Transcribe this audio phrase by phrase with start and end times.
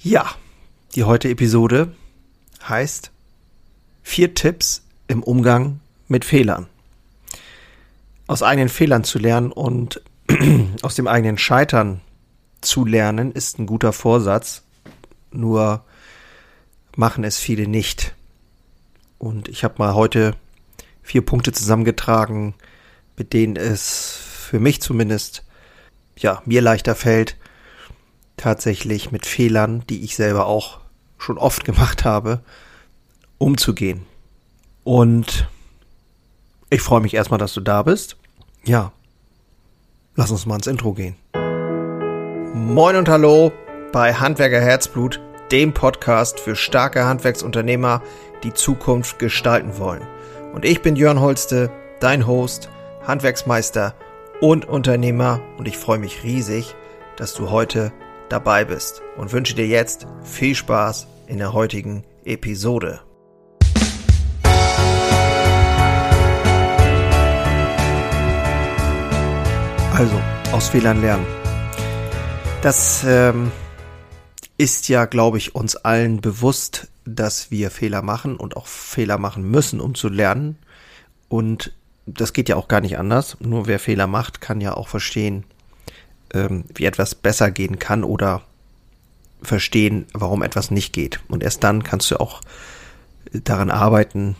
[0.00, 0.30] Ja,
[0.94, 1.92] die heutige Episode
[2.68, 3.10] heißt
[4.04, 6.68] vier Tipps im Umgang mit Fehlern.
[8.28, 10.00] Aus eigenen Fehlern zu lernen und
[10.82, 12.00] aus dem eigenen Scheitern
[12.60, 14.62] zu lernen ist ein guter Vorsatz,
[15.32, 15.84] nur
[16.94, 18.14] machen es viele nicht.
[19.18, 20.36] Und ich habe mal heute
[21.02, 22.54] vier Punkte zusammengetragen,
[23.16, 25.42] mit denen es für mich zumindest
[26.16, 27.36] ja mir leichter fällt,
[28.38, 30.80] tatsächlich mit Fehlern, die ich selber auch
[31.18, 32.40] schon oft gemacht habe,
[33.36, 34.06] umzugehen.
[34.84, 35.46] Und
[36.70, 38.16] ich freue mich erstmal, dass du da bist.
[38.64, 38.92] Ja,
[40.14, 41.16] lass uns mal ins Intro gehen.
[42.54, 43.52] Moin und hallo
[43.92, 45.20] bei Handwerker Herzblut,
[45.52, 48.02] dem Podcast für starke Handwerksunternehmer,
[48.42, 50.06] die Zukunft gestalten wollen.
[50.54, 52.68] Und ich bin Jörn Holste, dein Host,
[53.06, 53.94] Handwerksmeister
[54.40, 56.74] und Unternehmer und ich freue mich riesig,
[57.16, 57.92] dass du heute
[58.28, 63.00] dabei bist und wünsche dir jetzt viel Spaß in der heutigen Episode.
[69.92, 70.20] Also,
[70.52, 71.26] aus Fehlern lernen.
[72.62, 73.50] Das ähm,
[74.56, 79.50] ist ja, glaube ich, uns allen bewusst, dass wir Fehler machen und auch Fehler machen
[79.50, 80.58] müssen, um zu lernen.
[81.28, 81.72] Und
[82.06, 83.36] das geht ja auch gar nicht anders.
[83.40, 85.44] Nur wer Fehler macht, kann ja auch verstehen,
[86.34, 88.42] ähm, wie etwas besser gehen kann oder
[89.42, 91.20] verstehen, warum etwas nicht geht.
[91.28, 92.40] Und erst dann kannst du auch
[93.32, 94.36] daran arbeiten,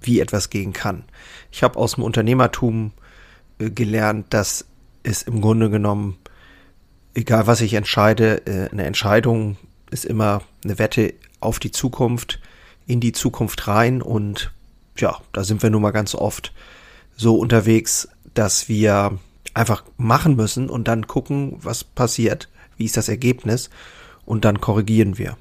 [0.00, 1.04] wie etwas gehen kann.
[1.50, 2.92] Ich habe aus dem Unternehmertum
[3.58, 4.66] äh, gelernt, dass
[5.02, 6.18] es im Grunde genommen,
[7.14, 9.56] egal was ich entscheide, äh, eine Entscheidung
[9.90, 12.40] ist immer eine Wette auf die Zukunft,
[12.86, 14.52] in die Zukunft rein und
[14.96, 16.52] ja, da sind wir nun mal ganz oft
[17.16, 19.18] so unterwegs, dass wir
[19.56, 23.70] einfach machen müssen und dann gucken, was passiert, wie ist das Ergebnis
[24.26, 25.38] und dann korrigieren wir.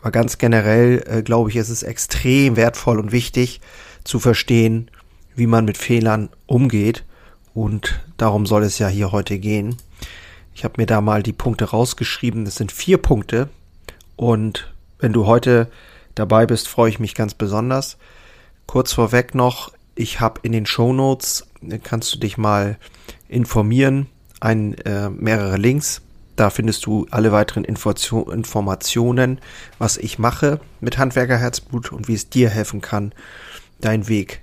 [0.00, 3.60] Aber ganz generell äh, glaube ich, ist es extrem wertvoll und wichtig
[4.02, 4.90] zu verstehen,
[5.36, 7.04] wie man mit Fehlern umgeht
[7.54, 9.76] und darum soll es ja hier heute gehen.
[10.52, 12.44] Ich habe mir da mal die Punkte rausgeschrieben.
[12.44, 13.48] Das sind vier Punkte
[14.16, 15.70] und wenn du heute
[16.16, 17.96] dabei bist, freue ich mich ganz besonders.
[18.66, 22.76] Kurz vorweg noch, ich habe in den Show Notes, äh, kannst du dich mal
[23.30, 24.06] informieren,
[24.40, 26.02] ein, äh, mehrere Links.
[26.36, 29.40] Da findest du alle weiteren Info Informationen,
[29.78, 33.12] was ich mache mit Handwerkerherzblut und wie es dir helfen kann,
[33.80, 34.42] deinen Weg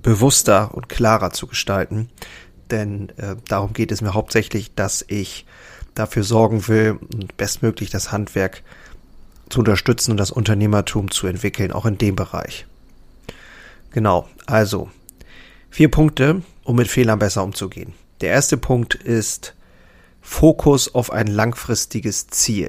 [0.00, 2.08] bewusster und klarer zu gestalten.
[2.70, 5.46] Denn äh, darum geht es mir hauptsächlich, dass ich
[5.94, 6.98] dafür sorgen will,
[7.36, 8.62] bestmöglich das Handwerk
[9.50, 12.66] zu unterstützen und das Unternehmertum zu entwickeln, auch in dem Bereich.
[13.92, 14.90] Genau, also
[15.70, 17.92] vier Punkte, um mit Fehlern besser umzugehen.
[18.20, 19.54] Der erste Punkt ist
[20.20, 22.68] Fokus auf ein langfristiges Ziel.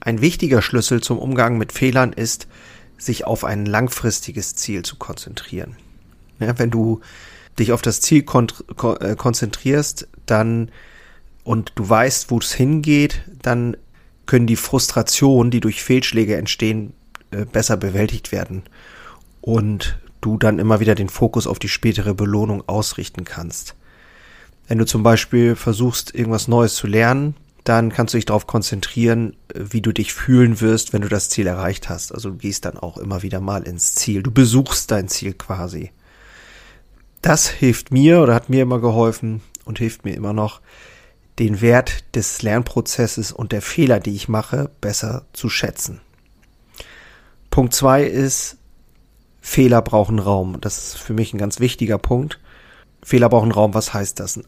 [0.00, 2.46] Ein wichtiger Schlüssel zum Umgang mit Fehlern ist,
[2.96, 5.76] sich auf ein langfristiges Ziel zu konzentrieren.
[6.38, 7.00] Ja, wenn du
[7.58, 8.48] dich auf das Ziel kon
[9.00, 10.70] äh, konzentrierst, dann
[11.42, 13.76] und du weißt, wo es hingeht, dann
[14.26, 16.94] können die Frustrationen, die durch Fehlschläge entstehen,
[17.30, 18.62] äh, besser bewältigt werden
[19.40, 23.74] und du dann immer wieder den Fokus auf die spätere Belohnung ausrichten kannst.
[24.66, 29.36] Wenn du zum Beispiel versuchst, irgendwas Neues zu lernen, dann kannst du dich darauf konzentrieren,
[29.54, 32.12] wie du dich fühlen wirst, wenn du das Ziel erreicht hast.
[32.12, 34.22] Also du gehst dann auch immer wieder mal ins Ziel.
[34.22, 35.90] Du besuchst dein Ziel quasi.
[37.22, 40.60] Das hilft mir oder hat mir immer geholfen und hilft mir immer noch,
[41.38, 46.00] den Wert des Lernprozesses und der Fehler, die ich mache, besser zu schätzen.
[47.50, 48.58] Punkt zwei ist,
[49.46, 50.56] Fehler brauchen Raum.
[50.62, 52.40] Das ist für mich ein ganz wichtiger Punkt.
[53.02, 54.40] Fehler brauchen Raum, was heißt das?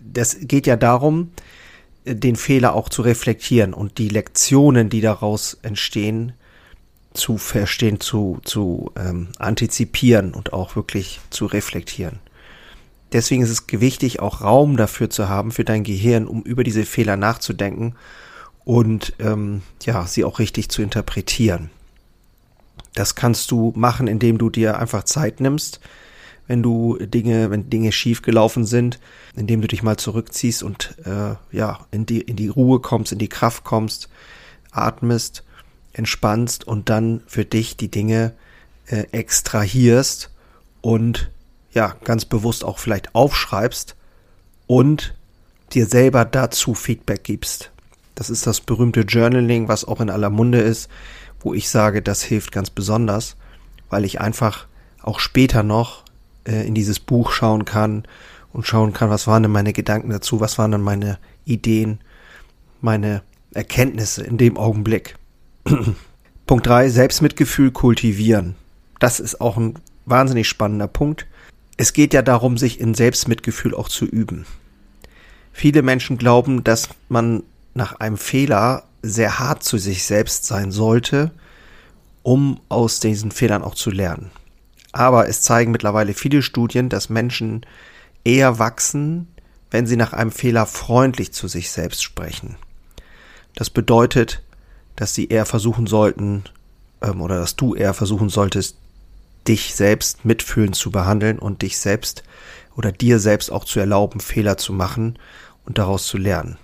[0.00, 1.32] Das geht ja darum,
[2.06, 6.32] den Fehler auch zu reflektieren und die Lektionen, die daraus entstehen,
[7.12, 12.20] zu verstehen, zu, zu ähm, antizipieren und auch wirklich zu reflektieren.
[13.12, 16.84] Deswegen ist es wichtig, auch Raum dafür zu haben, für dein Gehirn, um über diese
[16.84, 17.96] Fehler nachzudenken
[18.64, 21.70] und ähm, ja, sie auch richtig zu interpretieren.
[22.94, 25.80] Das kannst du machen, indem du dir einfach Zeit nimmst,
[26.46, 28.98] wenn du Dinge, wenn Dinge schief gelaufen sind,
[29.36, 33.18] indem du dich mal zurückziehst und äh, ja in die in die Ruhe kommst, in
[33.18, 34.08] die Kraft kommst,
[34.72, 35.44] atmest,
[35.92, 38.34] entspannst und dann für dich die Dinge
[38.86, 40.30] äh, extrahierst
[40.80, 41.30] und
[41.72, 43.94] ja ganz bewusst auch vielleicht aufschreibst
[44.66, 45.14] und
[45.72, 47.70] dir selber dazu Feedback gibst.
[48.16, 50.88] Das ist das berühmte Journaling, was auch in aller Munde ist
[51.40, 53.36] wo ich sage, das hilft ganz besonders,
[53.88, 54.66] weil ich einfach
[55.02, 56.04] auch später noch
[56.44, 58.04] äh, in dieses Buch schauen kann
[58.52, 62.00] und schauen kann, was waren denn meine Gedanken dazu, was waren dann meine Ideen,
[62.80, 63.22] meine
[63.52, 65.16] Erkenntnisse in dem Augenblick.
[66.46, 68.54] Punkt drei: Selbstmitgefühl kultivieren.
[68.98, 71.26] Das ist auch ein wahnsinnig spannender Punkt.
[71.76, 74.44] Es geht ja darum, sich in Selbstmitgefühl auch zu üben.
[75.52, 77.42] Viele Menschen glauben, dass man
[77.74, 81.30] nach einem Fehler sehr hart zu sich selbst sein sollte,
[82.22, 84.30] um aus diesen Fehlern auch zu lernen.
[84.92, 87.64] Aber es zeigen mittlerweile viele Studien, dass Menschen
[88.24, 89.28] eher wachsen,
[89.70, 92.56] wenn sie nach einem Fehler freundlich zu sich selbst sprechen.
[93.54, 94.42] Das bedeutet,
[94.96, 96.44] dass sie eher versuchen sollten,
[97.00, 98.76] ähm, oder dass du eher versuchen solltest,
[99.48, 102.22] dich selbst mitfühlend zu behandeln und dich selbst
[102.76, 105.18] oder dir selbst auch zu erlauben, Fehler zu machen
[105.64, 106.58] und daraus zu lernen.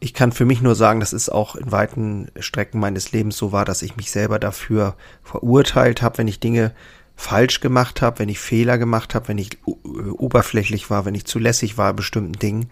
[0.00, 3.52] Ich kann für mich nur sagen, dass es auch in weiten Strecken meines Lebens so
[3.52, 6.74] war, dass ich mich selber dafür verurteilt habe, wenn ich Dinge
[7.16, 11.38] falsch gemacht habe, wenn ich Fehler gemacht habe, wenn ich oberflächlich war, wenn ich zu
[11.38, 12.70] lässig war bestimmten Dingen.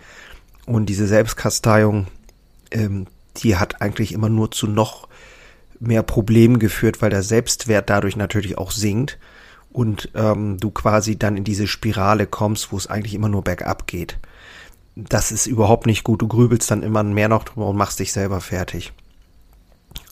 [0.66, 2.06] Und diese Selbstkasteiung,
[2.70, 3.06] ähm,
[3.38, 5.08] die hat eigentlich immer nur zu noch
[5.80, 9.18] mehr Problemen geführt, weil der Selbstwert dadurch natürlich auch sinkt
[9.72, 13.86] und ähm, du quasi dann in diese Spirale kommst, wo es eigentlich immer nur bergab
[13.86, 14.18] geht.
[14.94, 16.22] Das ist überhaupt nicht gut.
[16.22, 18.92] Du grübelst dann immer mehr noch drüber und machst dich selber fertig.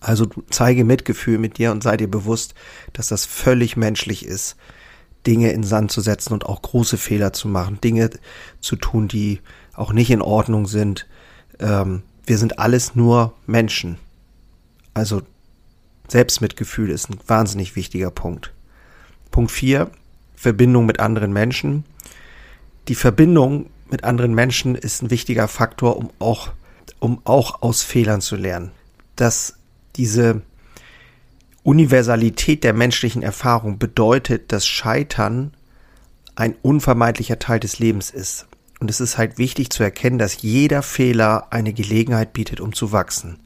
[0.00, 2.54] Also zeige Mitgefühl mit dir und sei dir bewusst,
[2.94, 4.56] dass das völlig menschlich ist,
[5.26, 8.10] Dinge in Sand zu setzen und auch große Fehler zu machen, Dinge
[8.60, 9.40] zu tun, die
[9.74, 11.06] auch nicht in Ordnung sind.
[11.58, 13.98] Ähm, wir sind alles nur Menschen.
[14.94, 15.22] Also
[16.08, 18.52] Selbstmitgefühl ist ein wahnsinnig wichtiger Punkt.
[19.30, 19.90] Punkt 4,
[20.34, 21.84] Verbindung mit anderen Menschen.
[22.88, 26.50] Die Verbindung mit anderen Menschen ist ein wichtiger Faktor, um auch,
[26.98, 28.70] um auch aus Fehlern zu lernen.
[29.16, 29.54] Das
[29.96, 30.42] diese
[31.62, 35.52] Universalität der menschlichen Erfahrung bedeutet, dass Scheitern
[36.34, 38.46] ein unvermeidlicher Teil des Lebens ist.
[38.78, 42.92] Und es ist halt wichtig zu erkennen, dass jeder Fehler eine Gelegenheit bietet, um zu
[42.92, 43.38] wachsen.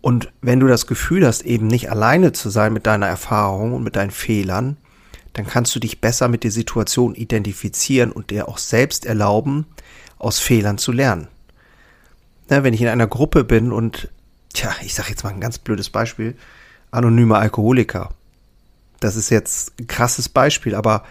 [0.00, 3.82] Und wenn du das Gefühl hast, eben nicht alleine zu sein mit deiner Erfahrung und
[3.82, 4.78] mit deinen Fehlern,
[5.36, 9.66] dann kannst du dich besser mit der Situation identifizieren und dir auch selbst erlauben,
[10.16, 11.28] aus Fehlern zu lernen.
[12.48, 14.08] Na, wenn ich in einer Gruppe bin und
[14.54, 16.36] tja, ich sage jetzt mal ein ganz blödes Beispiel,
[16.90, 18.14] anonyme Alkoholiker.
[19.00, 21.04] Das ist jetzt ein krasses Beispiel, aber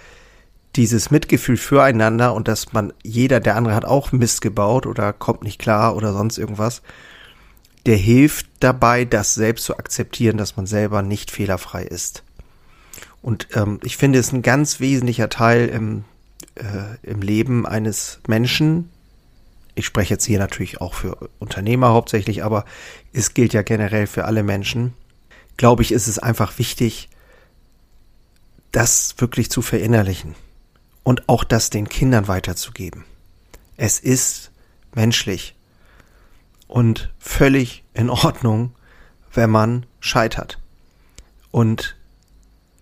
[0.75, 5.43] dieses Mitgefühl füreinander und dass man, jeder, der andere hat auch Mist gebaut oder kommt
[5.43, 6.81] nicht klar oder sonst irgendwas,
[7.85, 12.23] der hilft dabei, das selbst zu akzeptieren, dass man selber nicht fehlerfrei ist.
[13.25, 16.03] Und ähm, ich finde es ein ganz wesentlicher Teil im,
[16.53, 18.91] äh, im Leben eines Menschen,
[19.73, 22.65] ich spreche jetzt hier natürlich auch für Unternehmer hauptsächlich, aber
[23.13, 24.93] es gilt ja generell für alle Menschen,
[25.57, 27.09] glaube ich, ist es einfach wichtig,
[28.71, 30.35] das wirklich zu verinnerlichen
[31.01, 33.05] und auch das den Kindern weiterzugeben.
[33.75, 34.51] Es ist
[34.93, 35.55] menschlich
[36.67, 38.75] und völlig in Ordnung,
[39.33, 40.59] wenn man scheitert.
[41.49, 41.95] Und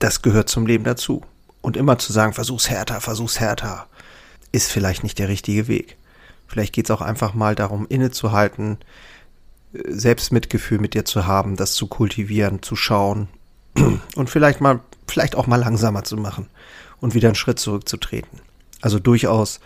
[0.03, 1.21] das gehört zum Leben dazu.
[1.61, 3.87] Und immer zu sagen, versuch's härter, versuch's härter,
[4.51, 5.97] ist vielleicht nicht der richtige Weg.
[6.45, 8.79] Vielleicht geht es auch einfach mal darum, innezuhalten,
[9.71, 13.29] Selbstmitgefühl mit dir zu haben, das zu kultivieren, zu schauen
[14.15, 16.47] und vielleicht mal, vielleicht auch mal langsamer zu machen
[16.99, 18.41] und wieder einen Schritt zurückzutreten.
[18.81, 19.61] Also durchaus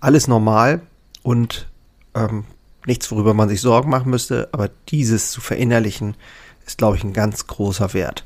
[0.00, 0.80] alles normal
[1.22, 1.68] und
[2.14, 2.44] ähm,
[2.86, 6.16] nichts, worüber man sich Sorgen machen müsste, aber dieses zu verinnerlichen,
[6.66, 8.24] ist, glaube ich, ein ganz großer Wert.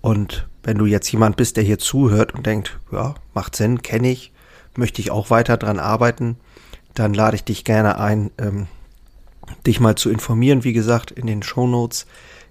[0.00, 4.10] Und wenn du jetzt jemand bist, der hier zuhört und denkt, ja, macht Sinn, kenne
[4.10, 4.32] ich,
[4.76, 6.36] möchte ich auch weiter dran arbeiten,
[6.94, 8.66] dann lade ich dich gerne ein, ähm,
[9.66, 12.06] dich mal zu informieren, wie gesagt, in den Show Notes.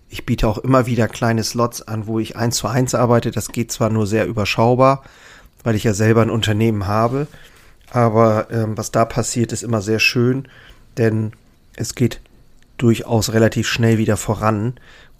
[0.09, 3.31] Ich biete auch immer wieder kleine Slots an, wo ich eins zu eins arbeite.
[3.31, 5.03] Das geht zwar nur sehr überschaubar,
[5.63, 7.27] weil ich ja selber ein Unternehmen habe,
[7.91, 10.47] aber ähm, was da passiert, ist immer sehr schön,
[10.97, 11.33] denn
[11.75, 12.21] es geht
[12.77, 14.75] durchaus relativ schnell wieder voran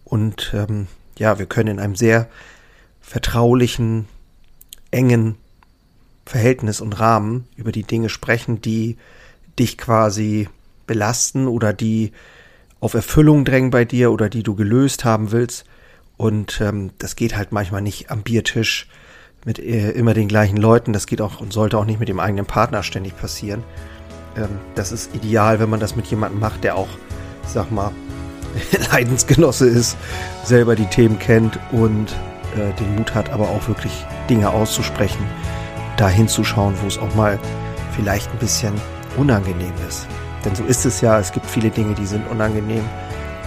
[0.06, 0.88] und ähm,
[1.20, 2.28] ja, wir können in einem sehr
[3.02, 4.08] vertraulichen,
[4.92, 5.36] engen
[6.26, 8.98] Verhältnis und Rahmen über die Dinge sprechen, die
[9.58, 10.48] dich quasi
[10.88, 12.12] belasten oder die
[12.80, 15.66] auf Erfüllung drängen bei dir oder die du gelöst haben willst.
[16.18, 18.88] Und ähm, das geht halt manchmal nicht am Biertisch
[19.46, 20.94] mit äh, immer den gleichen Leuten.
[20.94, 23.64] Das geht auch und sollte auch nicht mit dem eigenen Partner ständig passieren.
[24.36, 26.90] Ähm, das ist ideal, wenn man das mit jemandem macht, der auch,
[27.46, 27.92] sag mal,
[28.92, 29.98] Leidensgenosse ist,
[30.44, 32.12] selber die Themen kennt und
[32.56, 35.26] äh, den Mut hat, aber auch wirklich Dinge auszusprechen
[35.98, 37.38] da hinzuschauen, wo es auch mal
[37.94, 38.74] vielleicht ein bisschen
[39.18, 40.08] unangenehm ist.
[40.46, 42.86] Denn so ist es ja, es gibt viele Dinge, die sind unangenehm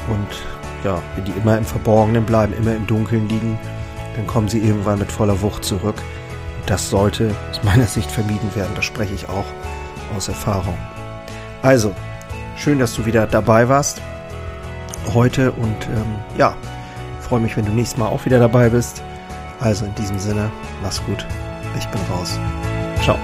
[0.08, 0.26] und
[0.84, 3.58] ja, wenn die immer im Verborgenen bleiben, immer im Dunkeln liegen,
[4.16, 5.96] dann kommen sie irgendwann mit voller Wucht zurück.
[6.60, 9.46] Und das sollte aus meiner Sicht vermieden werden, das spreche ich auch
[10.14, 10.76] aus Erfahrung.
[11.62, 11.94] Also,
[12.56, 14.00] Schön, dass du wieder dabei warst
[15.12, 16.54] heute und ähm, ja,
[17.20, 19.02] freue mich, wenn du nächstes Mal auch wieder dabei bist.
[19.60, 20.50] Also in diesem Sinne,
[20.82, 21.24] mach's gut.
[21.78, 22.38] Ich bin raus.
[23.02, 23.18] Ciao.